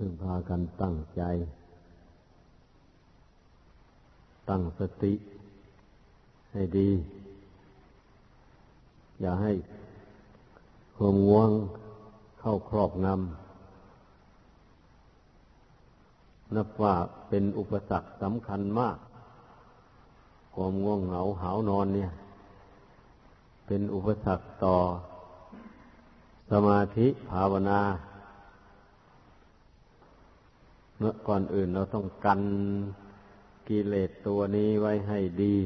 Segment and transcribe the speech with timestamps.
[0.00, 1.22] พึงพากันตั้งใจ
[4.48, 5.12] ตั้งสติ
[6.52, 6.90] ให้ดี
[9.20, 9.52] อย่าให้
[10.96, 11.50] ความง่วง
[12.40, 13.16] เข้าครอบงำ
[16.54, 16.94] นับว่า
[17.28, 18.96] เป็นอุปสรรคสำคัญมาก
[20.54, 22.10] ความง่วงเหงาหานอนเนี่ย
[23.66, 24.76] เป็นอุปสรรคต่อ
[26.50, 27.80] สมาธิภาวนา
[30.98, 32.42] เมื่อก่อนอื่นเราต้องกัน
[33.68, 35.56] กิเลสตัวนี้ไว้ให้ดี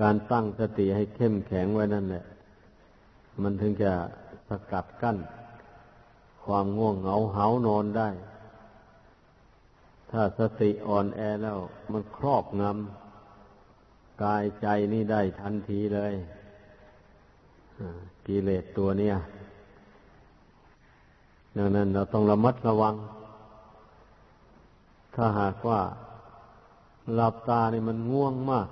[0.00, 2.24] การตั้งสติให้เข้มแข็งไว้นั่นแหละ
[3.42, 3.92] มันถึงจะ
[4.48, 5.18] สกัดกั้น
[6.44, 8.08] ความง่วงเหงาเหานอนได้
[10.10, 11.58] ถ้าสติอ่อนแอแล้ว
[11.92, 16.14] มันครอบงำกายใจนี่ได้ทันทีเลย
[18.26, 19.14] กิเลสตัวเนี้ย
[21.56, 22.94] ดังนั้นเราต้องระมัดระวัง
[25.14, 25.80] ถ้าหากว่า
[27.14, 28.68] หลับตานี่มันง่วงมาก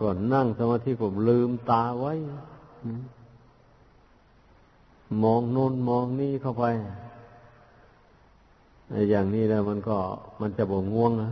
[0.00, 2.12] ก่อนนั่งสมาธิผมลืมตาไว้
[5.22, 6.64] มองโน้นมองนี่เข้าไป
[9.10, 9.98] อย่างนี้แล้วมันก็
[10.40, 11.30] มันจะบ่ง่วงนะ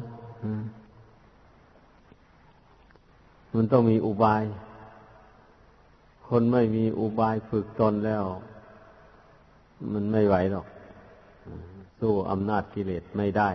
[3.54, 4.44] มันต้องมีอุบาย
[6.28, 8.24] คนไม่มีอุบายฝึกตนแล้ว
[9.92, 10.66] มันไม่ไหวหรอก
[12.00, 13.50] สู้อำนาจกิเลสไม่ได้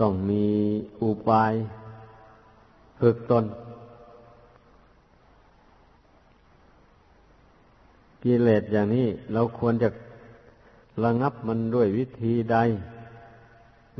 [0.00, 0.44] ต้องมี
[1.02, 1.54] อุบาย
[3.00, 3.44] ฝึกตน
[8.24, 9.88] กิเลสอย่างนี้เราควรจะ
[11.04, 12.56] ระงับมันด้วยวิธีใด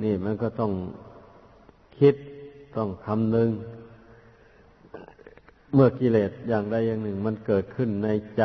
[0.03, 0.73] นี่มันก็ต้อง
[1.99, 2.15] คิด
[2.77, 3.51] ต้องคำนึง
[5.75, 8.43] เมื่อกิเลสอย่างใดอย่างหนึ่งมันเกิดขึ้นในใจ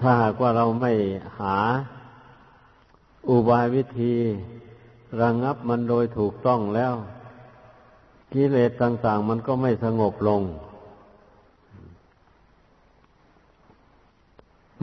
[0.00, 0.92] ถ้าหากว่าเราไม่
[1.38, 1.56] หา
[3.28, 4.14] อุบายวิธี
[5.20, 6.94] ระงงับมันโดยถูกต้องแล้ว
[8.32, 10.42] กิเลสต่าง ๆ มันก็ไม่สงบลง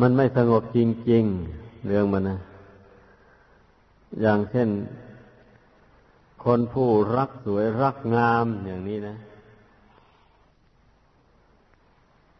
[0.01, 0.79] มันไม่สงบจ
[1.09, 1.23] ริง
[1.55, 2.39] ๆ เรื่องมันนะ
[4.21, 4.69] อย่างเช่น
[6.43, 9.15] คนผู้รักสวยรักงามอย่างนี้นะ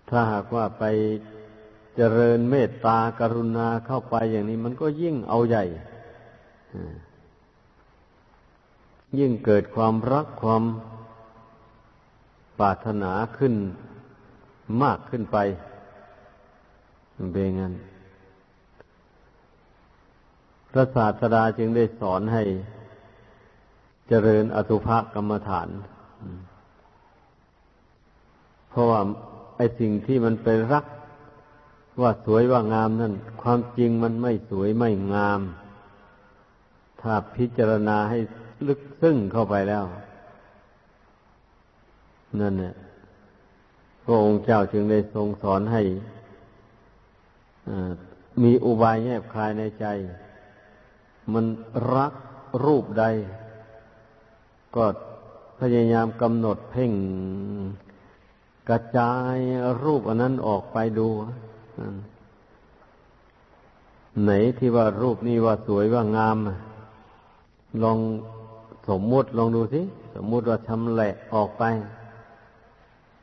[0.09, 0.83] ถ้าหากว่าไป
[1.95, 5.63] เจริญเมตตากรุณาเข้าไปอย่างนี้มันก็ยิ่งเอาใหญ่
[9.19, 10.63] ยิ่งเกิดความรักความ
[12.59, 13.53] ปรารถนาขึ้น
[14.83, 15.37] มากขึ้นไป
[17.31, 17.73] เป็นงั้น
[20.71, 22.43] พระศาสดาจึงได้สอนให้
[24.07, 25.69] เจริญอสุภกรรมฐาน
[28.69, 28.99] เพราะว่า
[29.57, 30.85] ไอ้สิ่งที่มันไปรัก
[32.01, 35.41] ว่าสวยว่างามนั่น ความจริงมันไม่สวยไม่งาม
[37.01, 38.19] ถ้าพิจารณาให้
[38.67, 39.85] ลึกซึ้งเข้าไปแล้ว
[42.39, 42.73] นั่นเนี่ย
[44.03, 45.81] พระองค์เจ้าจึงได้ทรงสอนให้
[48.43, 49.85] มีอุบายแยบคายในใจ
[51.33, 51.45] มัน
[51.93, 52.13] รัก
[52.65, 53.05] รูปใด
[54.75, 54.85] ก็
[55.59, 56.91] พยายามกำหนดเพ่ง
[58.69, 59.35] กระจาย
[59.83, 61.07] รูปอันนั้นออกไปดู
[64.23, 66.37] ไหนที่ว่ารูปนี้ว่าสวยว่างาม
[67.83, 67.99] ลอง
[68.89, 69.81] สมมุติลองดูสิ
[70.15, 71.63] สมมุติว่าชำแหละออกไป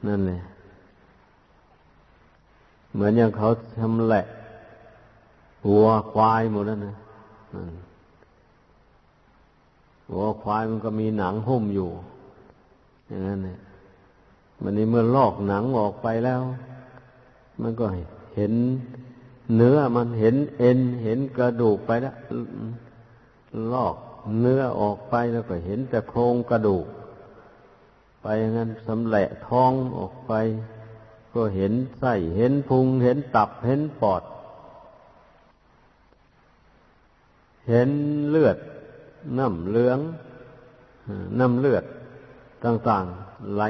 [0.07, 0.41] นั่นแหละ
[2.95, 3.47] เหมือนอย่างเขา
[3.79, 4.23] ชำแหละ
[5.67, 6.95] หัวควายหมดแล้วนะ
[10.11, 11.89] หัวควายมันก็มีหนังหุ้มอยู่
[13.09, 13.59] อย่างนั้นเนี่ย
[14.63, 16.41] มันนี้เมื่อลอกหนังออกไปแล้ว
[17.63, 17.85] มันก็
[18.41, 18.55] ห็น
[19.55, 22.15] เนื้อมันเห็นเอ็น เห็นกระดูกไปแล้ว
[23.73, 23.97] ลอก
[24.41, 26.87] เนื้อออกไปแล้วก็เห็นแต่โครงกระดูก
[28.23, 28.27] ไป
[28.57, 30.33] งั้นสำแหละท้องออกไป
[31.35, 34.23] ก็เห็นไส้เห็นพุงเห็นตับเห็นปอด
[37.69, 37.91] เห็น
[38.29, 38.59] เลือด
[39.39, 39.99] น้ำเหลือง
[41.39, 41.85] น้ำเลือด
[42.65, 43.63] ต่างๆ ไหล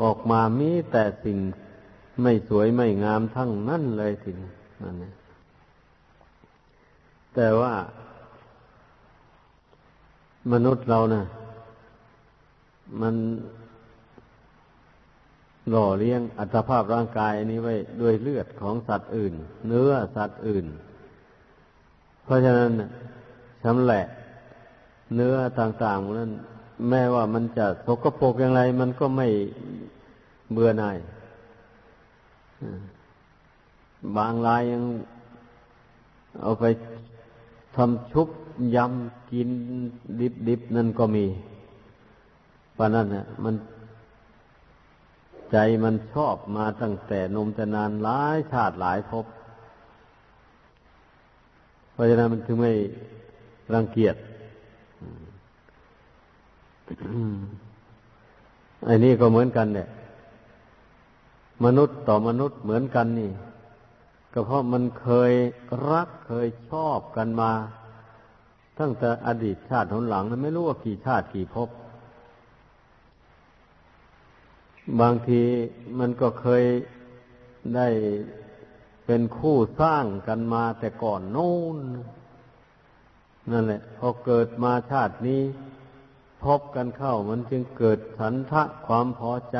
[0.00, 1.38] ออกมามีแต่สิ่ง
[2.22, 4.50] ไม่สวยไม่งามทั้งนั้นเลยทีนี้
[4.82, 5.12] นั่นนะ
[7.34, 7.72] แต่ว่า
[10.52, 11.24] มนุษย์เรานะ่ะ
[13.00, 13.14] มัน
[15.70, 19.34] หล่อเลี้ยงอัตภาพร่างกายอันนี้ไว้ด้วยเลือดของสัตว์อื่น
[19.68, 20.66] เนื้อสัตว์อื่น
[22.24, 22.70] เพราะฉะนั้น
[23.64, 24.02] ชำแหละ
[25.14, 26.32] เนื้อต่างๆนั้น
[26.88, 29.28] แม้ว่ามันจะสกปรกอย่างไร มันก็ไม่
[30.52, 30.96] เบื่อหน่าย
[34.16, 34.82] บางรายยัง
[36.40, 36.64] เอาไป
[37.76, 38.28] ทำชุบ
[38.76, 39.50] ยำกิน
[40.48, 41.26] ดิบๆนั่นก็มี
[42.74, 43.54] เพราะนั้นเนี่ยมัน
[45.50, 49.26] ใจมันชอบมาตั้งแต่นมแต่นานหลายชาติหลายภพ
[51.92, 52.72] เพราะฉะนั้นมันถึงไม่
[53.74, 54.16] รังเกียจ
[58.86, 59.88] อันนี้ก็เหมือนกันเนี่ย
[61.64, 63.32] มนุษย์ต่อมนุษย์เหมือนกันนี่
[64.32, 65.32] ก็เพราะมันเคย
[65.90, 67.52] รักเคยชอบกันมา
[68.78, 71.68] ตั้งแต่อดีตชาติหนหลังนั้นไม่รู้ว่ากี่ชาติกี่ภพ
[75.00, 75.42] บางที
[75.98, 76.64] มันก็เคย
[77.76, 77.88] ได้
[79.06, 81.78] เป็นคู่สร้างกันมาแต่ก่อนโน้น
[83.50, 85.42] นั่นแหละพอเกิดมาชาตินี้
[86.44, 89.56] พบกันเข้ามันจึงเกิดสันทะความพอใจ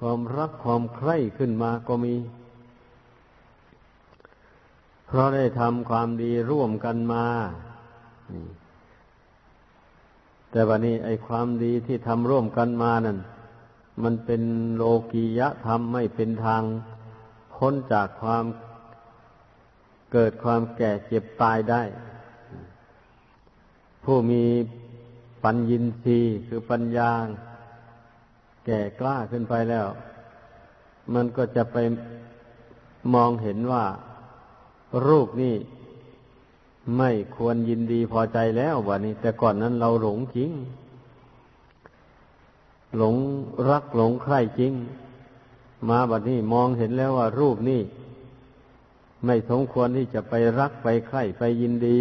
[0.00, 2.14] ความรักความใคร่ขึ้นมาก็มี
[5.06, 7.26] เพราะได้ทำความดีร่วมกันมา
[10.50, 13.18] แต่วันนี้ไอ้ความดีที่ทำร่วมกันมานั่น
[14.02, 14.42] มันเป็น
[14.76, 14.82] โล
[15.12, 16.62] กียธรรมไม่เป็นทาง
[17.54, 18.44] พ้นจากความ
[20.12, 21.82] เกิดความแก่เจ็บตายได้
[24.04, 24.44] ผู้มี
[25.44, 27.10] ปัญญินทรีย์คือปัญญา
[28.66, 29.86] แก่กล้าขึ้นไปแล้ว
[31.14, 31.76] มันก็จะไป
[33.14, 33.84] มองเห็นว่า
[35.06, 35.56] รูปนี่
[36.98, 40.50] ไม่ควรยินดีพอใจแล้ววันนี้ แต่ก่อนนั้นเราหลงจริง
[42.96, 43.16] หลง
[43.70, 44.72] รักหลงใคร่จริง
[45.88, 47.82] มาบัดนี้มองเห็นแล้วว่า รูปนี่
[49.26, 51.98] ไม่สมควรที่จะไปรักไปใคร่ไปยินดี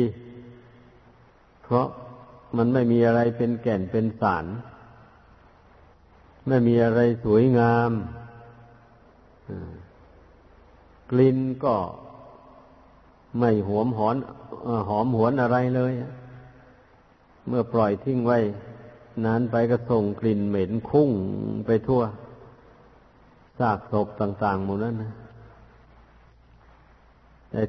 [1.64, 1.88] เพราะ
[2.58, 4.46] มันไม่มีอะไรเป็นแก่นเป็นสาร
[6.50, 7.92] ไม่มีอะไรสวยงาม
[11.12, 11.75] กลิ่นก็
[13.40, 14.16] ไม่หวมหอน
[14.90, 15.94] หอมหวนอะไรเลย
[17.48, 18.38] เมื่อปล่อยทิ้งไว้
[19.25, 21.10] นานไปก็ส่งกลิ่นเหม็นคุ้ง
[21.66, 22.01] ไปทั่ว
[23.60, 25.12] ซากศพต่างๆหมดนั้นนะ
[27.52, 27.62] แต่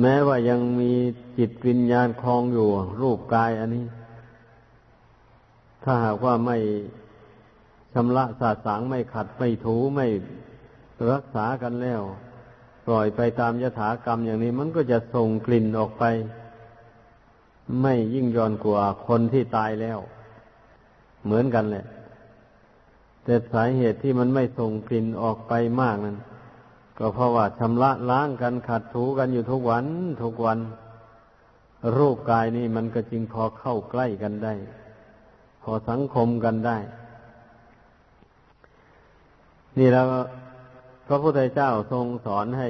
[0.00, 0.92] แม้ว่ายังมี
[1.38, 2.68] จิตวิญญาณคลองอยู่
[3.00, 3.84] รูปกายอันนี้
[5.84, 6.56] ถ้าหากว่าไม่
[7.94, 10.06] ชำระสาสางไม่ขัดไม่ถูไม่
[11.10, 12.02] รักษากันแล้ว
[12.86, 16.04] ปล่อยไปตามยถากรรมอย่างนี้มันก็จะส่งกลิ่นออกไป
[17.82, 19.98] ไม่ยิ่งย่อนกว่าคนที่ตายแล้ว
[21.24, 21.86] เหมือนกันแหละ
[23.24, 26.18] แต่สาเหตุที่มันไม่ส่งกลิ่นออกไปมากนั้น
[26.98, 29.86] ก็เพราะว่าชำระล้างกันขัดถูกันอยู่ทุกวัน
[30.22, 30.58] ทุกวัน
[31.96, 34.54] รูปกายนี่มันก็จึงพอเข้าใกล้กันได้
[35.62, 36.78] พอสังคมกันได้
[39.78, 40.06] นี่แล้ว
[41.06, 42.68] พระพุทธเจ้าทรงสอนให้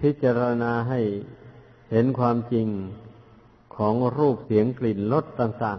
[0.00, 1.00] พิจารณาให้
[1.90, 2.66] เห็นความจริง
[3.76, 5.78] ของรูปเสียงกลิ่นรสต่าง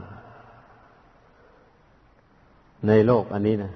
[2.03, 3.71] ๆ ในโลกอันนี้นะ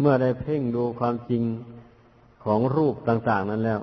[0.00, 1.42] เมื่อได้เพ่งดูความจริง
[2.44, 3.80] ของรูปต่าง ๆ นั้นแล้ว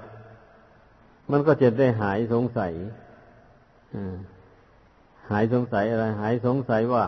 [1.32, 2.72] มันก็จะได้หายสงสัย
[5.32, 7.04] หายสงสัยอะไร หายสงสัยว่า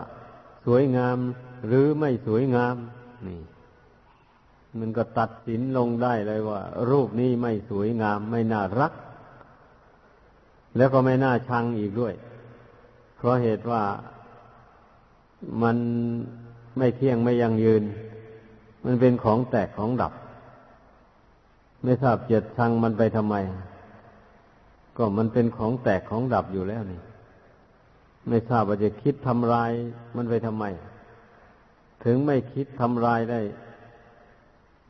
[0.66, 1.16] สวยงาม
[1.66, 2.76] หรือไม่สวยงาม
[3.26, 3.40] นี่
[4.78, 6.60] มันก็ตัดสินลงได้เลยว่า
[6.90, 8.92] รูปนี้ไม่สวยงาม ไม่น่ารัก
[10.76, 12.14] แล้วก็ไม่น่าชังอีกด้วย
[13.16, 13.82] เพราะเหตุว่า
[15.62, 15.76] มัน
[16.78, 17.84] ไม่เที่ยงไม่ยังยืน
[18.84, 20.12] มันเป็นของแตกของดับ
[21.82, 23.36] ไม่ทราบเจียดชังมันไปทำไม
[24.96, 27.00] ก็มันเป็นของแตกของดับอยู่แล้วนี่
[28.28, 29.70] ไม่ทราบว่าจะคิดทำลาย
[30.16, 30.64] มันไปทำไม
[32.06, 33.40] ถึงไม่คิดทำลายได้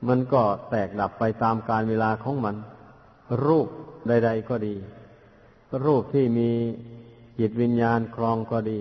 [0.09, 2.57] มันก็แตกดับไปตามการเวลาของมัน
[3.45, 3.69] รูป
[4.09, 4.75] ใด ๆ ก็ดี
[5.85, 6.51] รูปที่มี
[7.39, 8.79] จิตวิญญาณครองก็ดี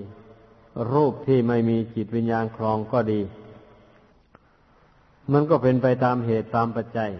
[0.93, 3.21] รูปที่ไม่มีจิตวิญญาณครองก็ดี
[5.31, 7.11] มันก็เป็นไปตามเหตุตามปัจจัย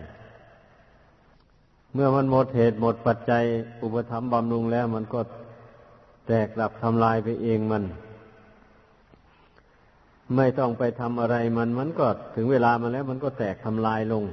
[1.94, 3.44] เมื่อมันหมดเหตุหมดปัจจัย
[3.84, 5.20] อุปธรรมบำรุงแล้ว มันก็
[6.28, 7.84] แตกดับทำลายไปเองมัน
[10.36, 14.24] ไม่ต้องไปทำอะไรมันมันก็ถึงเวลามาแล้วมันก็แตกทำลายลง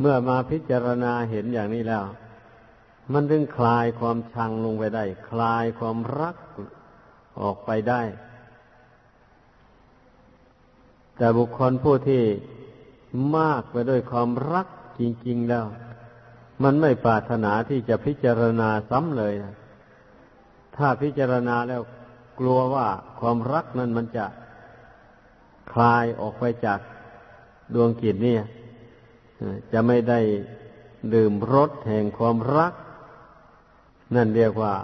[0.00, 2.04] เมื่อมาพิจารณาเห็นอย่างนี้แล้ว
[3.12, 6.36] มันถึงคลายความชังลงไปได้ คลายความรัก
[7.40, 8.02] ออกไปได้
[11.16, 12.22] แต่บุคคลผู้ที่
[13.36, 14.66] มากไปด้วยความรัก
[15.00, 15.66] จริง ๆแล้ว
[16.62, 19.34] มันไม่ปรารถนาที่จะพิจารณาซ้ำเลย
[20.76, 21.82] ถ้าพิจารณาแล้ว
[22.44, 22.88] ลัวว่า
[23.20, 24.26] ความรักนั้นมันจะ
[25.72, 26.80] คลายออกไปจาก
[27.74, 28.36] ดวงกิจนี่
[29.72, 30.20] จะไม่ได้
[31.14, 32.72] ดื่มรสแห่งความรัก
[34.14, 34.74] นั่นเรียกว่า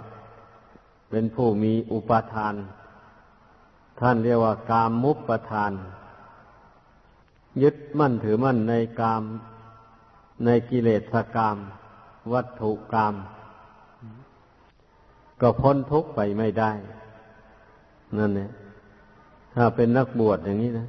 [1.09, 2.55] เป็นผู้มีอุปทาน
[3.99, 5.73] ท่านเรียกว่ากามมุปทาน
[7.61, 9.23] ยึดมั่นถือมั่นในกาม
[10.45, 11.01] ในกิเลส
[11.35, 11.57] กาม
[12.33, 13.15] วัตถุกาม
[15.41, 16.71] ก็พ้นทุกข์ไปไม่ได้
[18.17, 18.49] นั่นเนี่ย
[19.55, 20.87] ถ้าเป็นนักบวชอย่างนี้นะ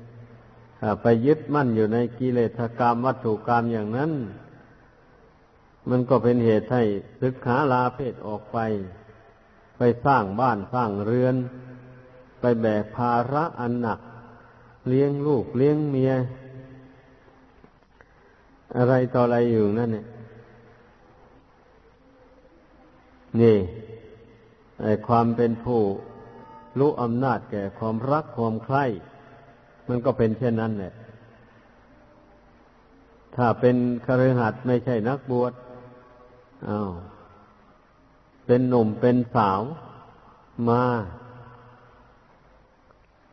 [0.81, 4.13] ถ้าไปยึดมั่นอยู่ในกิเลสกรรมวัตถุกรรมอย่างนั้น
[5.89, 6.83] มันก็เป็นเหตุให้
[7.21, 8.59] ศึกขาลาเพศออกไป
[9.79, 11.35] ไปสร้างบ้านสร้างเรือน
[12.41, 14.01] ไปแบกภาระอันหนัก
[14.89, 16.13] เลี้ยงลูกเลี้ยงเมีย
[18.77, 20.07] อะไรต่ออะไรอยู่นั่นเนี่ย
[23.41, 23.57] นี่
[24.83, 25.81] ไอความเป็นผู้
[26.79, 28.85] รู้อำนาจแก่ความรักความใคร่
[29.89, 30.93] มันก็เป็นเช่นนั้นแหละ
[33.37, 35.53] ถ้าเป็นคฤหัสถ์ไม่ใช่นักบวช
[36.69, 36.91] อา้าว
[38.47, 39.61] เป็นหนุ่มเป็นสาว
[40.69, 40.85] มา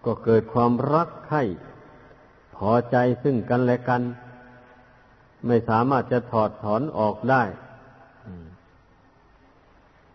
[0.05, 1.43] ก็เกิดความรักใคร่
[2.55, 4.01] พอใจซึ่งกันและกัน
[5.47, 7.43] ไม่สามารถจะถอดถอนออกได้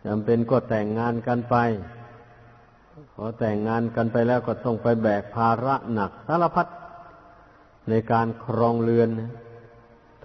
[0.07, 1.57] จำเป็นก็แต่งงานกันไป
[3.15, 6.67] พอแต่งงานกันไปแล้วก็ต้องไปแบกภาระหนักสารพัด
[7.89, 9.09] ในการครองเรือน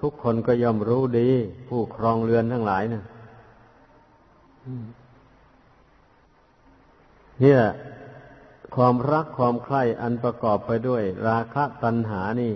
[0.02, 1.30] ทุกคนก็ย่อมรู้ดี
[1.68, 3.04] ผู้ครองเรือนทั้งหลายนะ
[7.42, 7.62] เนี่ย
[8.76, 12.54] ความรักความใคร่อันประกอบไปด้วย ราคะตัณหานี่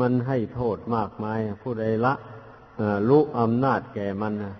[0.00, 2.14] มันให้โทษมากมาย ผู้ใดละ
[3.08, 4.54] รู้อำนาจแก่มันนะ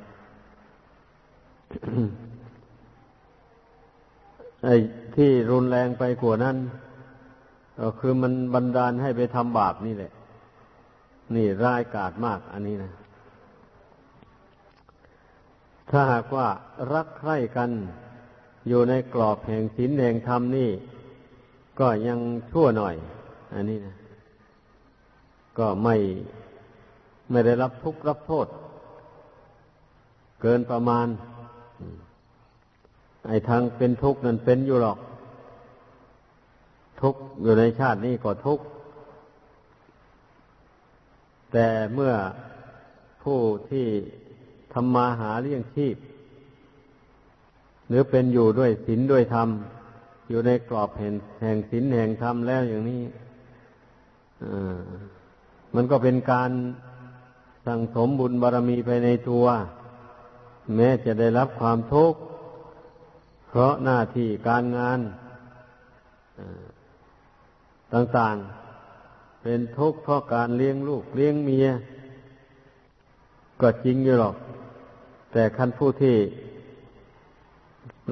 [4.64, 4.74] ไอ้
[5.16, 6.56] ที่รุนแรงไปกว่านั้น
[7.80, 10.12] ก็คือมันบันดาลให้ไปทำบาปนี่แหละ
[11.34, 12.92] นี่ร้ายกาจมากอันนี้นะ
[15.90, 16.48] ถ้าหากว่า
[16.92, 17.70] รักใคร่กัน
[18.68, 20.70] อยู่ในกรอบแห่งศีลแห่งธรรมนี่
[21.80, 22.18] ก็ยัง
[22.50, 22.94] ชั่วหน่อย
[23.54, 23.94] อันนี้นะ
[25.58, 25.96] ก็ไม่
[27.30, 28.46] ไม่ได้รับทุกข์รับโทษ
[30.40, 31.06] เกินประมาณ
[33.28, 34.99] ไอ้ทางเป็นทุกข์นั่นเป็นอยู่หรอก
[37.00, 38.64] ทุกข์อยู่ในชาตินี้ก็ทุกข์
[41.52, 42.12] แต่เมื่อ
[43.23, 43.38] ผู้
[43.70, 43.87] ที่
[44.73, 45.97] ทำมาหาเลี้ยงชีพ
[47.88, 49.49] หรือเป็นอยู่ด้วยศีลด้วยธรรม
[50.28, 53.02] อยู่ในกรอบแห่งแห่งศีลแห่งธรรมแล้วอย่างนี้
[55.75, 56.50] มันก็เป็นการ
[57.66, 59.44] สั่งสมบุญบารรมีไปในตัว
[60.75, 62.18] แม้จะได้รับความทุกข์
[63.49, 65.00] เพราะหน้าที่การงาน
[67.95, 71.69] ต่างๆ เป็นทุกข์เพราะการเลี้ยงลูกเลี้ยงเมีย
[73.61, 74.37] ก็จริงอยู่หรอก
[75.33, 76.17] แต่ขั้นผู้ที่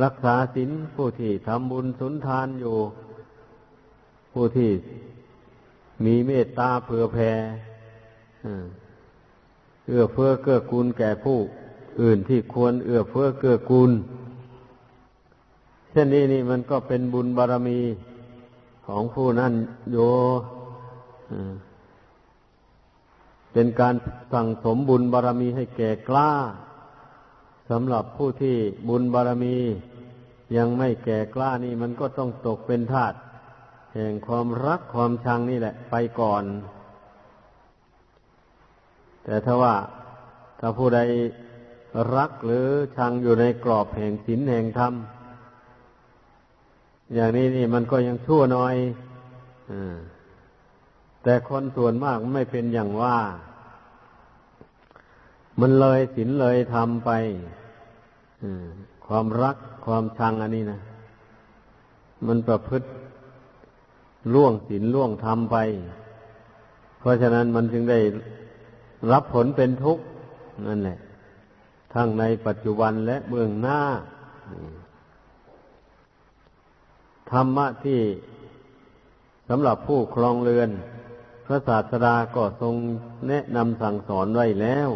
[0.02, 2.76] รักษาศีลผู้ที่ทำบุญสุนทานอยู่
[4.32, 4.70] ผู้ที่
[6.04, 7.32] มีเมตตาเผื่อแผ่
[9.86, 11.38] เอื้อเฟื้อเกื้อกูลแก่ผู้
[12.00, 13.90] อื่นที่ควรเอื้อเฟื้อเกื้อกูล
[15.98, 17.80] ช่นนี้นี่มันก็เป็นบุญบารรมี
[18.86, 19.52] ของผู้นั้น
[19.92, 19.96] โย
[23.52, 23.94] เป็นการ
[24.32, 26.30] สั่งสมบุญบารรมีให้แก่กล้า
[27.70, 28.56] สำหรับผู้ที่
[28.88, 29.56] บุญบารรมี
[30.56, 33.14] ยังไม่แก่กล้านี่มันก็ต้องตกเป็นทาส
[33.94, 36.44] แห่งความรักความชังนี่แหละ ไปก่อน
[39.24, 39.74] แต่ถ้าว่า
[40.60, 41.00] ถ้าผู้ใด
[42.16, 44.94] รักหรือชังอยู่ในกรอบแห่งศีลแห่งธรรม
[47.14, 48.74] อย่างนี้นี่มันก็ยังชั่วน้อย
[49.70, 49.72] อ
[51.22, 53.18] แต่คนส่วนมากไม่เป็นอย่างว่า
[55.60, 57.10] มันเลยศีลเลยทำไป
[59.06, 60.80] ความรักความชังอันนี้นะ
[62.26, 62.86] มันประพฤติ
[64.34, 65.56] ล่วงศีลล่วงธรรมไป
[66.98, 68.00] เพราะฉะนั้นมันจึงได้
[69.12, 70.04] รับผลเป็นทุกข์
[70.66, 70.98] นั่นแหละ
[71.94, 73.80] ทั้งในปัจจุบันและเบื้องหน้า
[77.32, 78.00] ธรรมะที่
[79.48, 80.70] สำหรับผู้ครองเรือน
[81.46, 82.74] พระศาสดาก็ทรง
[83.28, 84.90] แนะนำสั่งสอนไว้แล้ว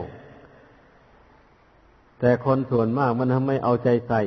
[2.19, 4.23] แต่คนส่วนมากมันทำไม่เอาใจใส่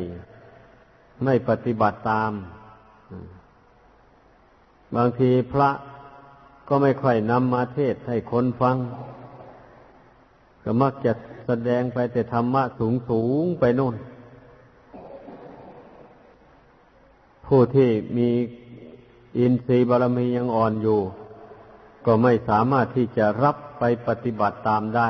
[1.23, 2.31] ไม่ปฏิบัติตาม
[4.95, 5.69] บางทีพระ
[6.67, 8.77] ก็ไม่ค่อยนำมาเทศให้คนฟัง
[10.63, 11.11] ก็มักจะ
[11.47, 13.95] แสดงไปแต่ธรรมะสูงสูงไปโน่น
[17.45, 18.29] ผู้ที่มี
[19.37, 20.99] อินทรีย์บารมียังอ่อนอยู่
[22.05, 25.09] ก็ไม่สามารถที่จะรับไปปฏิบัติตามได้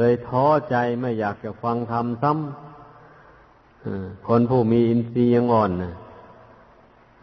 [0.00, 5.94] เลยท้อใจไม่อยากจะฟังธรรมซ้ำคนผู้มีอินทรีย์ยังอ่อนนะ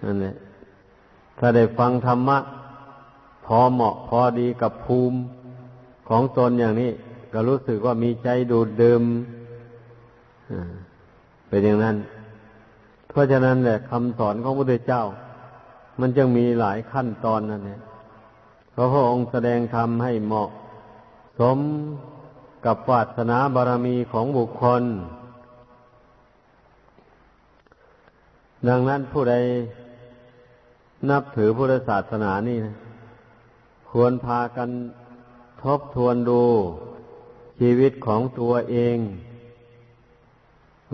[0.04, 0.36] นั่นแหละ
[1.40, 2.38] ถ้าได้ฟังธรรมะ
[3.46, 5.18] พอเหมาะพอดีกับภูมิ
[6.10, 6.92] ของตนอย่างนี้
[7.34, 9.04] ก็รู้สึกว่ามีใจดูดดื่ม
[11.48, 11.96] เป็นอย่างนั้น
[13.16, 15.04] เพราะฉะนั้นแหละคำสอนของพระพุทธเจ้า
[16.00, 17.82] มันจึงมีหลายขั้นตอนนั่นเอง
[18.72, 20.50] เพราะพระองค์แสดงธรรมให้เหมาะ
[21.40, 21.58] สม
[22.66, 24.84] กับวาสนาบารมีของบุคคล
[28.68, 29.36] ดังนั้นผู้ใด
[31.10, 32.76] นับถือพุทธศาสนานี่นะ
[33.90, 34.70] ควรพากัน
[35.64, 36.44] ทบทวนดู
[37.60, 38.98] ชีวิตของตัวเอง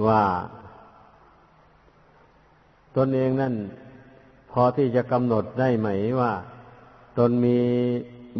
[0.07, 0.23] ว่า
[2.97, 3.53] ตนเองนั่น
[4.51, 6.33] พอที่จะกำหนดได้ไหมว่า
[7.17, 7.57] ตนมี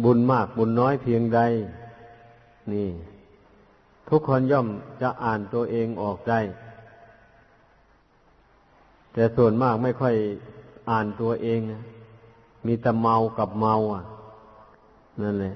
[0.04, 1.40] บุญมากบุญน้อยเพียงใด
[2.72, 2.88] นี่
[4.08, 4.68] ทุกคนย่อม
[5.02, 6.40] จะอ่านตัวเองออกได้
[9.12, 10.14] แต่ส่วนมากไม่ค่อย
[10.90, 11.60] อ่านตัวเอง
[12.66, 14.02] มีแต่เมากับเมาอะ
[15.22, 15.54] นั่นแหละ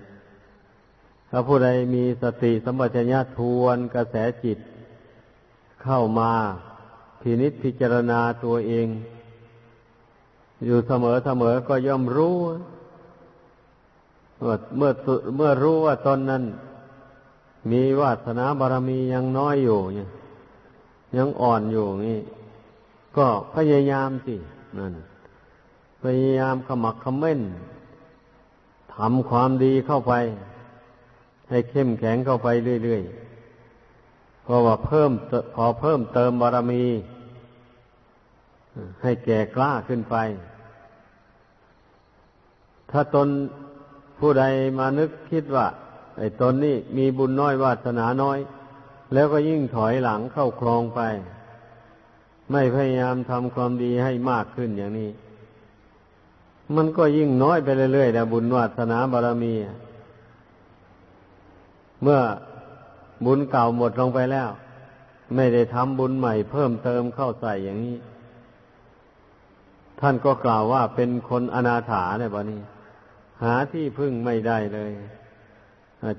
[1.30, 4.58] ถ้าผู้ใดมีสติสัมปชัญญะทวนกระแสจิต
[5.82, 6.32] เข้ามา
[7.20, 8.86] พินิจพิจารณาตัวเอง
[10.64, 12.36] อยู่เสมอเสมอก็ย่อมรู้
[14.44, 14.90] ว่าเมื่อ
[15.36, 16.44] เมื่อรู้ว่าตนนั้น
[17.70, 19.78] มีวาสนาบารมียังน้อยอยู่
[21.16, 22.20] ยังอ่อนอยู่นี่
[23.16, 24.36] ก็พยายามสิ
[24.78, 24.94] นั่น
[26.02, 27.40] พยายามขมักขม้น
[28.94, 30.12] ทำความดีเข้าไป
[31.48, 32.48] ให้เข้มแข็งเข้าไป
[32.84, 33.25] เรื่อยๆ
[34.46, 35.10] เพราะว่าเพิ่ม
[35.54, 36.84] พอเพิ่มเติมบารมี
[39.02, 40.16] ให้แก่กล้าขึ้นไป
[42.90, 43.28] ถ้าตน
[44.18, 44.44] ผู้ใด
[44.78, 45.66] มานึกคิดว่า
[46.18, 48.38] ไอ้ตนนี่มีบุญน้อยวาสนาน้อย
[49.14, 51.00] แล้วก็ยิ่งถอยหลังเข้าคลองไป
[52.52, 55.10] ไม่พยายามทำความดีให้มากขึ้นอย่างนี้
[56.76, 59.54] มันก็ยิ่งน้อยไปเรื่อยๆแต่บุญวาสนาบารมี
[62.02, 62.20] เมื่อ
[63.24, 64.48] บุญเก่าหมดลงไปแล้ว
[65.34, 67.98] ไม่ได้ทำบุญใหม่เพิ่มเติมเข้าใส่อย่างนี้
[70.00, 72.60] ท่านก็กล่าวว่าเป็นคนอนาถาเนี่ยบอนี้
[73.42, 74.92] หาที่พึ่งไม่ได้เลย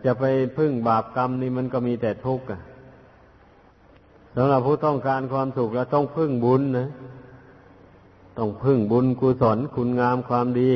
[0.06, 0.24] จะไป
[0.58, 2.46] พึ่งบาปกรรมนี่มันก็มีแต่ทุกข์
[4.36, 6.90] สำหรับผู้ต้องการความสุขแล้วต้องพึ่งบุญนะ
[8.38, 10.72] ต้องพึ่งบุญกุศลคุณงามความดี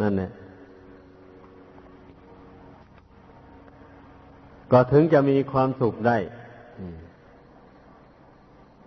[0.00, 0.30] นั่นแหละ
[4.72, 6.18] ก็ถึงจะมีความสุขได้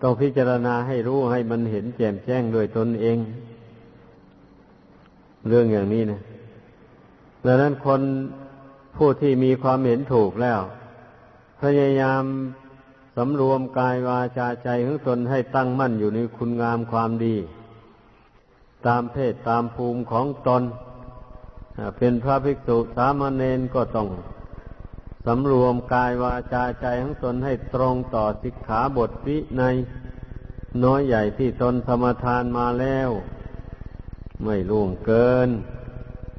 [0.02, 3.18] ต้องพิจารณาให้รู้ให้มันเห็นแจ่มแจ้งโดยตนเอง
[5.48, 6.22] เรื่องอย่างนี้นะ
[7.46, 8.02] ดังนั้นคน
[8.96, 10.60] ผู้ที่มีความเห็นถูกแล้ว
[11.62, 12.24] พยายาม
[13.16, 17.36] สำรวมกายวาจาใจของตนให้ตั้งมั่นอยู่ในคุณงามความดี
[18.88, 20.64] ตามเพศตามภูมิของตน
[21.98, 24.08] เป็นพระภิกษุสามเณรก็ต้อง
[25.28, 29.64] สำรวมกายวาจาใจของตนให้ตรงต่อสิกขาบทวิใน
[30.84, 33.10] น้อยใหญ่ที่ตนสมทานมาแล้ว
[34.44, 35.50] ไม่ล่วงเกิน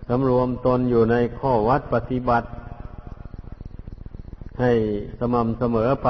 [0.08, 2.48] สำรวมตนอยู่ในข้อวัดปฏิบัติ
[4.60, 4.72] ให้
[5.18, 6.08] สม่ำเสมอไป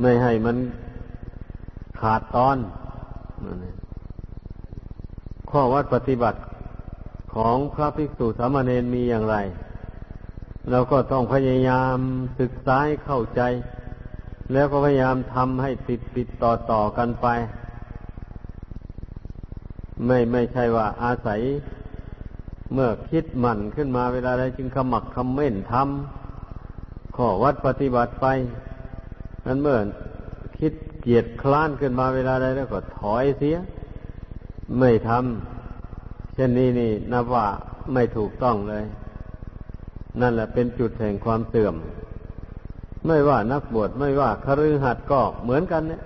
[0.00, 0.56] ไม่ให้มัน
[2.00, 2.56] ขาดตอน
[5.50, 6.38] ข้อวัดปฏิบัติ
[7.34, 9.36] ของพระภิกษุสามเณรมีอย่างไร
[10.70, 11.98] เราก็ต้องพยายาม
[12.40, 13.42] ศึกษาเข้าใจ
[14.52, 17.26] แล้วก็พยายามทำให้ติดติดต่อต่อกันไป
[20.06, 21.40] ไม่ไม่ใช่ว่าอาศัย
[22.72, 28.26] เมื่อคิดหมั่นขึ้นมาเวลาใดจึงขมักคำเม่นทำข้อวัดปฏิบัติไป
[29.46, 29.78] นั้นเมื่อ
[30.58, 33.56] คิดเกียดคลานขึ้นมาเวลาใดแล้วก็ถอยเสีย
[34.78, 35.53] ไม่ทำ
[36.34, 37.46] เช่นนี้นี่นับว่า
[37.92, 38.84] ไม่ถูกต้องเลย
[40.20, 41.74] นั่นแหละเป็นจุดแห่งความเสื่อม
[43.06, 46.02] ไม่ว่านักบวชไม่ว่าคฤหัสถ์ก็เหมือนกันเนี่ย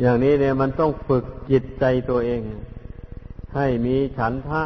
[0.00, 2.40] อย่างนี้เนี่ยมันต้องฝึกจิตใจตัวเอง
[3.56, 4.62] ให้มีฉันทะ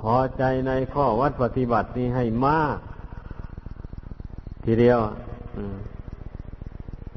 [0.00, 2.78] พอใจในข้อวัดปฏิบัตินี้ให้มาก
[4.64, 4.98] ทีเดียว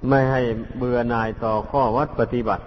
[0.10, 0.41] ไม่ให้
[0.78, 2.63] เบื่อหน่ายต่อข้อวัดปฏิบัติ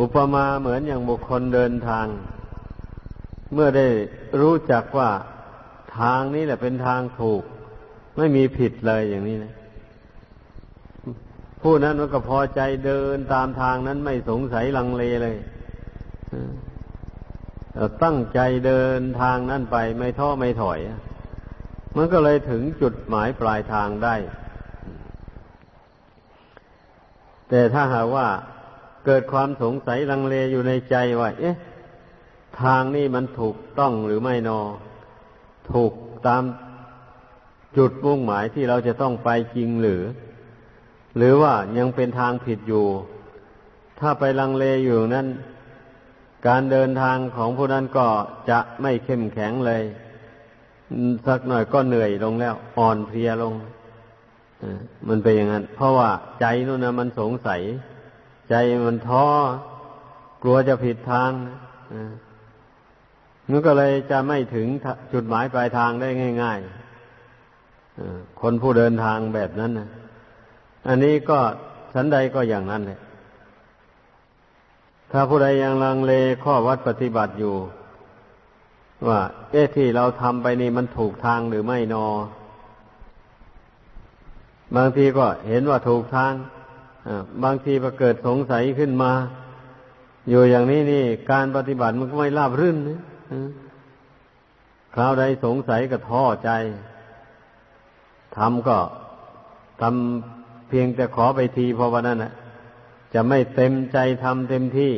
[0.00, 2.06] อุปมาเหมือนอย่างบุคคลเดินทาง
[3.54, 3.86] เมื่อได้
[4.40, 5.10] รู้จักว่า
[5.98, 7.42] ทางนี้แหละเป็นทางถูก
[8.16, 9.52] ไม่มีผิดเลยอย่างนี้นะ
[11.62, 15.36] ผู้นั้นมันก็พอใจเดินตามทางนั้นไม่สงสัยลังเลเลย
[18.02, 20.78] ตั้งใจเดินทางนั้นไปไม่ท้อไม่ถอย
[21.96, 24.16] มันก็เลยถึงจุดหมายปลายทางได้
[27.48, 28.28] แต่ถ้าหากว่า
[29.06, 31.56] เกิดความสงสัยลังเลอยู่ในใจว่า เอ๊ะ
[32.62, 34.60] ทางนี้มันถูกต้องหรือไม่นอ
[35.72, 35.92] ถูก
[36.26, 36.42] ตาม
[37.76, 40.02] จุดมุ่งหมายที่เราจะต้องไปจริงหรือ
[41.16, 42.86] หรือว่ายังเป็นทางผิดอยู่
[44.00, 45.26] ถ้าไปลังเลอยู่นั้น
[46.46, 48.06] การเดินทางของผู้นั้นก็
[48.50, 49.82] จะไม่เข้มแข็งเลย
[51.26, 53.54] สักหน่อยก็เหนื่อยลงแล้ว อ่อนเพลียลง
[55.08, 57.60] มันเป็นอย่างนั้น เพราะว่าใจนู่นนะมันสงสัย
[58.50, 58.54] ใจ
[58.86, 59.26] มันท้อ
[60.42, 61.30] กลัวจะผิดทาง
[63.50, 64.66] มันก็เลยจะไม่ถึง
[65.12, 66.08] จุดหมายปลายทางได้
[66.42, 69.88] ง่ายๆคนผู้เดินทางแบบนั้นนะ
[70.88, 71.38] อันนี้ก็
[71.94, 73.00] สันใดก็อย่างนั้นแหละ
[75.10, 76.12] ถ้าผู้ใดยังลังเล
[76.44, 77.54] ข้อวัดปฏิบัติอยู่
[79.08, 82.08] ว่า เอ๊ะที่เราทำไปนี่มันถูกทางหรือไม่นอ
[84.76, 86.32] บางทีก็เห็นว่าถูกทาง
[87.44, 89.12] บางทีก็เกิดสงสัยขึ้นมา
[90.28, 93.00] อยู่อย่างนี้นี่ การปฏิบัติมันก็ไม่ราบรื่นนะ
[94.94, 96.50] คราวใดสงสัยก็ท้อใจ
[98.36, 98.78] ทำก็
[99.80, 102.32] ทำเพียงแต่ขอไปทีพอวันนั้นนะ
[103.14, 104.92] จะไม่เต็มใจทำเต็มที่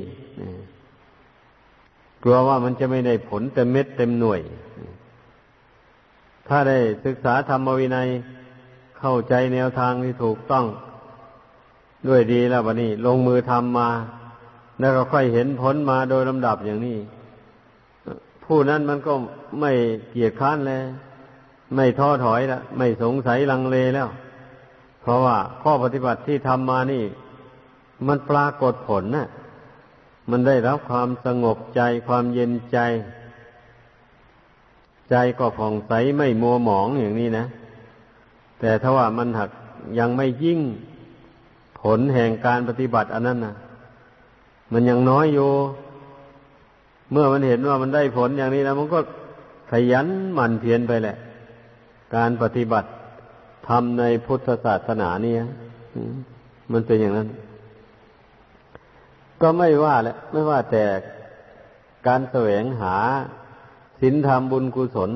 [2.23, 4.41] กลัวว่ามันจะไม่ได้ผลเต็มเม็ดเต็มหน่วย
[6.49, 8.09] ถ้าได้ศึกษาธรรมวินัย
[8.99, 10.67] เข้าใจแนวทางที่ถูกต้อง
[12.07, 13.89] ด้วยดีแล้ววันนี้ ลงมือทำมา
[14.81, 16.99] แล้วก็ค่อยเห็นผลมาโดยลำดับอย่างนี้
[18.45, 19.15] ผู้นั้นมันก็
[19.61, 19.73] ไม่
[20.11, 20.83] เกียจค้านเลย
[21.75, 24.09] ไม่ท้อถอยละไม่สงสัยลังเลแล้ว
[25.01, 27.05] เพราะว่าข้อปฏิบัติที่ทำมานี่
[28.07, 29.29] มันปรากฏผลนะ่ะ
[30.31, 32.79] มันได้รับความสงบใจความเย็นใจ
[35.11, 37.45] ใจก็ผ่องใสไม่มัวหมองอย่างนี้นะ
[38.61, 39.51] แต่ถ้าว่ามันหัก
[39.99, 40.61] ยังไม่ยิ่ง
[41.83, 43.55] ผลแห่งการปฏิบัติอันนั้นนะ
[44.73, 45.51] มันยังน้อยอยู่
[47.13, 49.01] เมื่อมันเห็นว่ามันได้ผลอย่างนี้แล้วมันก็
[49.71, 51.17] ขยันหมั่นเพียรไปแหละ
[52.17, 52.89] การปฏิบัติ
[53.69, 55.39] ทำในพุทธศาสนาเนี่ย
[56.73, 57.29] มันเป็นอย่างนั้น
[59.41, 60.85] ก็ไม่ว่าแหละไม่ว่าแต่
[62.07, 62.97] การแสวงหา
[64.01, 65.11] ศีลธรรมบุญกุศล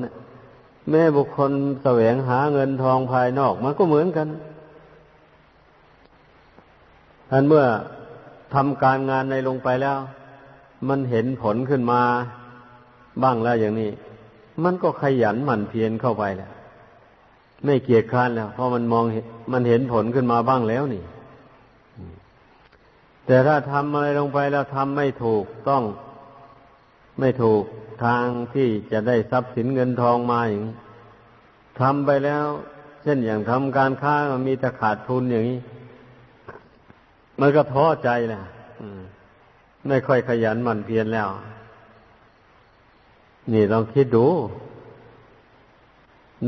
[0.89, 1.51] แม่บุคคล
[1.83, 4.27] แสวงหาเงินทองภายนอกมันก็เหมือนกัน
[7.35, 7.65] ท่านเมื่อ
[8.53, 9.97] ทำการงานในลงไปแล้ว
[10.89, 12.01] มันเห็นผลขึ้นมา
[13.23, 13.91] บ้างแล้วอย่างนี้
[14.63, 16.51] มันก็ขยันหมั่นเพียรเข้าไปแหละ
[17.65, 19.05] ไม่เกียจคร้านแล้ว เพราะมันมอง
[19.53, 21.03] มันเห็นผลขึ้นมาบ้างแล้วนี่
[23.25, 25.83] แต่ถ้าทำอะไรลงไปแล้วทำไม่ถูกต้อง
[27.19, 27.63] ไม่ถูก
[28.05, 30.75] ทางที่จะได้ทรัพย์สินเงินทองมาอย่างนี้
[31.79, 32.45] ทำไปแล้ว
[33.03, 35.59] เช่นอย่างทำการค้ามันมีแต่ขาดทุนอย่างนี้
[37.39, 38.43] มันก็ท้อใจแหละ
[39.87, 41.29] ไม่ค่อยขยันหมั่นเพียรแล้ว
[43.53, 44.25] นี่ลองคิดดู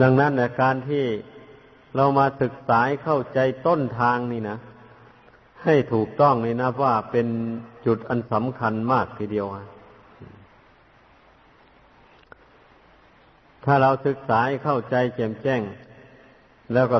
[0.01, 1.05] ดังนั้นนการที่
[1.95, 4.57] เรามาศึกษาเข้าใจต้นทางนี่นะ
[5.63, 7.27] ให้ถูกต้องนี่นะว่าเป็น
[7.85, 9.47] จุดอันสำคัญมากทีเดียว
[13.65, 15.61] ถ้าเราศึกษาเข้าใจแจ่มแจ้ง
[16.73, 16.99] แล้วก็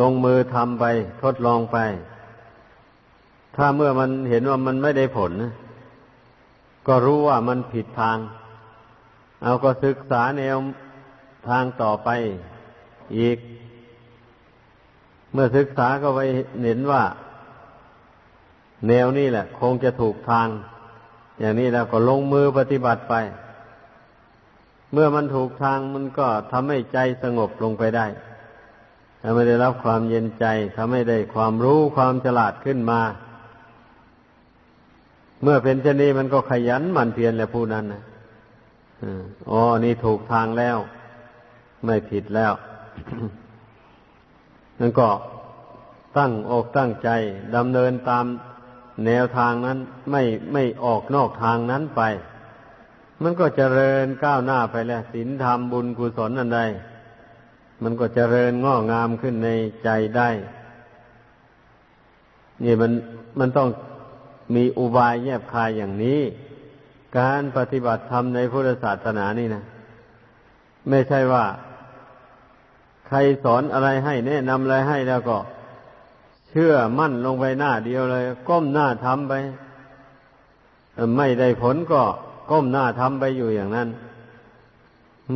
[0.00, 0.84] ลงมือทำไป
[1.22, 1.78] ทดลองไป
[3.56, 5.32] ถ้าเมื่อมันเห็นว่ามันไม่ได้ผล
[6.86, 8.18] ก็รู้ว่ามันผิดทาง
[9.42, 10.56] เอาก็ศึกษาแนว
[11.48, 12.08] ทางต่อไป
[13.18, 13.38] อีก
[15.32, 16.20] เมื่อศึกษาก็ไป
[16.64, 17.02] เห็นว่า
[18.88, 20.48] แนวนี้แหละ คงจะถูกทาง
[21.40, 23.14] อย่างนี้แล้วก็ลงมือปฏิบัติไป
[24.92, 28.06] เมื่อมันถูกทางมันก็ทำให้ใจสงบลงไปได้
[29.22, 33.00] ทำให้ได้รับความเย็นใจทำให้ได้ความรู้ความฉลาดขึ้นมา
[35.42, 38.02] เมื่อเป็นเช่นนี้มันก็ขยันหมั่นเพียรแหละผู้นั้นนะ
[39.50, 40.76] อ๋อ นี่ถูกทางแล้ว
[41.84, 42.52] ไม่ผิดแล้ว
[44.80, 45.08] นั่นก็
[46.18, 47.08] ตั้งอกตั้งใจ
[47.56, 48.24] ดำเนินตาม
[49.06, 49.78] แนวทางนั้น
[50.10, 50.22] ไม่
[50.52, 52.02] ไม่ออกนอกทางนั้นไป
[53.22, 56.60] มันก็เจริญก้าวหน้าไปแล้วศีลธรรมบุญกุศลอันใด
[57.82, 59.48] มันก็เจริญงอกงามขึ้นใน
[59.84, 60.28] ใจได้
[62.64, 62.92] นี่มัน
[63.38, 63.68] มันต้อง
[64.54, 66.20] มีอุบายแยบคายอย่างนี้
[67.18, 69.64] การปฏิบัติธรรมในพุทธศาสนานี่นะ
[70.88, 71.44] ไม่ใช่ว่า
[73.06, 75.38] ใครสอนอะไรให้แนะนำอะไรให้แล้วก็
[76.48, 79.32] เชื่อมั่นลงไปหน้าเดียวเลย ก้มหน้าทำไป
[81.16, 82.02] ไม่ได้ผลก็
[82.50, 83.88] ก้มหน้าทำไปอยู่อย่างนั้น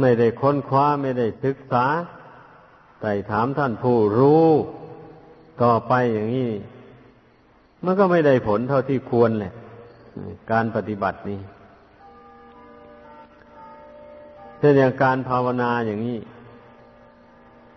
[0.00, 1.84] ไม่ได้ค้นคว้าไม่ได้ศึกษา
[3.00, 4.48] ไต่ถามท่านผู้รู้
[5.62, 6.50] ต่อไปอย่างนี้
[7.84, 9.52] มันก็ไม่ได้ผลเท่าที่ควรแหละ
[10.52, 11.40] การปฏิบัตินี้
[14.58, 16.18] เช่นอย่างการภาวนาอย่างนี้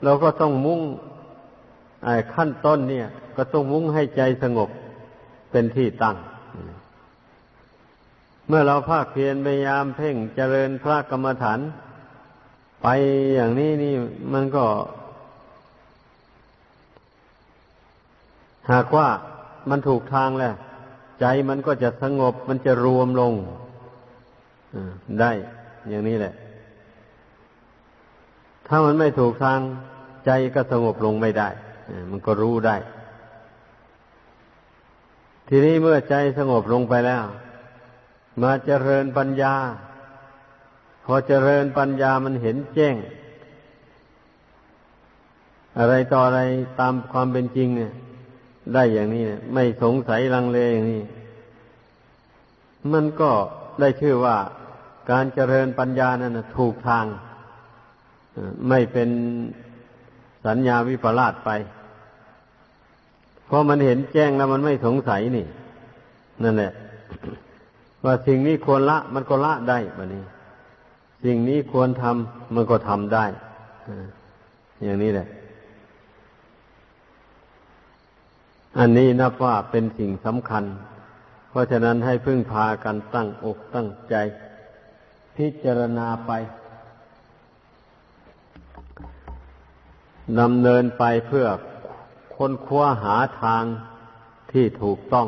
[0.03, 0.81] เราก็ต้องมุ่ง
[2.33, 4.69] ขั้นต้นเนี่ย ก็ต้องมุ่งให้ใจสงบ
[5.51, 6.17] เป็นที่ตั้ง
[8.47, 11.59] เมื่อเราภาคเพียรพยายามเพ่งเจริญพระกรรมฐาน
[12.81, 12.87] ไป
[13.35, 13.93] อย่างนี้นี่
[14.33, 14.65] มันก็
[18.71, 19.07] หากว่า
[19.69, 20.55] มันถูกทางแล้ว
[21.19, 23.33] ใจมันก็จะสงบมันจะรวมลง
[25.21, 25.31] ได้
[25.89, 26.33] อย่างนี้แหละ
[28.67, 29.59] ถ้ามันไม่ถูกทาง
[30.25, 31.49] ใจก็สงบลงไม่ได้
[32.09, 32.75] มันก็รู้ได้
[35.47, 37.23] ทีนี้เมื่อใจสงบลงไปแล้ว
[38.41, 39.53] มาเจริญปัญญา
[41.05, 42.95] พอเจริญปัญญามันเห็นแจ้ง
[45.79, 46.41] อะไรต่ออะไร
[46.79, 47.91] ตามความเป็นจริงเนี่ย
[48.73, 51.03] ได้อย่างนี้เนี่ยไม่สงสัยลังเลอย่างนี้
[52.91, 53.31] มันก็
[53.79, 54.37] ได้ชื่อว่า
[55.11, 57.05] การเจริญปัญญานั้นถูกทาง
[58.69, 59.09] ไม่เป็น
[60.45, 61.49] สัญญาวิปลาสไป
[63.45, 65.45] เพราะมันเห็นแจ้งแล้วมันไม่สงสัยนี่
[66.43, 66.71] นั่นแหละ
[68.03, 70.23] ว่าสิ่งนี้ควรละ มันก็ละได้แบบนี้
[71.23, 73.25] สิ่งนี้ควรทำมันก็ทำได้
[74.83, 75.27] อย่างนี้แหละ
[78.79, 80.63] อันนี้นับว่าเป็นสิ่งสำคัญ
[81.49, 84.15] เพราะฉะนั้นให้พึ่งพากันตั้งอกตั้งใจ
[85.35, 86.31] พิจารณาไป
[90.39, 91.45] ดำเนินไปเพื่อ
[92.35, 93.63] ค้นคว้าหาทาง
[94.51, 95.27] ที่ถูกต้อง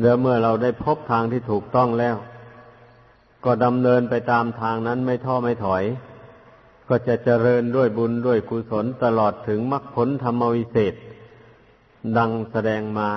[0.00, 2.16] เดี๋ยวเมื่อเราได้พบทางที่ถูกต้องแล้ว
[3.44, 5.84] ก็ดำเนินไปตามทางนั้นไม่ท้อไม่ถอย
[6.88, 10.94] ก็จะเจริญด้วยบุญด้วยกุศลตลอดถึงมรรคผลธรรมวิเศษ
[12.16, 13.10] ดังแสดงมา